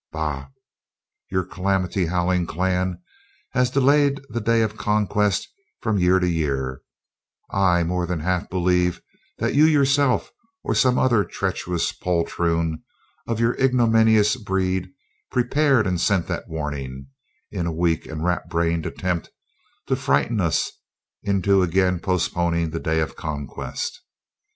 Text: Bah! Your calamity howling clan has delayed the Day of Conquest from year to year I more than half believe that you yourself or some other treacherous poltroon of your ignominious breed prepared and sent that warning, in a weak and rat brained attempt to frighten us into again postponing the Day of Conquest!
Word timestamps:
Bah! 0.11 0.47
Your 1.29 1.43
calamity 1.43 2.07
howling 2.07 2.47
clan 2.47 3.03
has 3.51 3.69
delayed 3.69 4.19
the 4.29 4.41
Day 4.41 4.63
of 4.63 4.75
Conquest 4.75 5.47
from 5.79 5.99
year 5.99 6.17
to 6.17 6.27
year 6.27 6.81
I 7.51 7.83
more 7.83 8.07
than 8.07 8.21
half 8.21 8.49
believe 8.49 8.99
that 9.37 9.53
you 9.53 9.65
yourself 9.65 10.31
or 10.63 10.73
some 10.73 10.97
other 10.97 11.23
treacherous 11.23 11.91
poltroon 11.91 12.81
of 13.27 13.39
your 13.39 13.53
ignominious 13.61 14.37
breed 14.37 14.89
prepared 15.29 15.85
and 15.85 16.01
sent 16.01 16.25
that 16.25 16.49
warning, 16.49 17.05
in 17.51 17.67
a 17.67 17.71
weak 17.71 18.07
and 18.07 18.23
rat 18.23 18.49
brained 18.49 18.87
attempt 18.87 19.29
to 19.85 19.95
frighten 19.95 20.41
us 20.41 20.71
into 21.21 21.61
again 21.61 21.99
postponing 21.99 22.71
the 22.71 22.79
Day 22.79 23.01
of 23.01 23.15
Conquest! 23.15 24.01